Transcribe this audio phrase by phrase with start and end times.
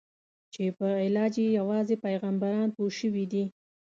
[0.53, 3.45] چې په علاج یې یوازې پیغمبران پوه شوي دي.